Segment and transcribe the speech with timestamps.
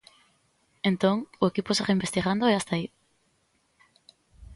[0.89, 2.85] Entón, o equipo segue investigando e ata aí.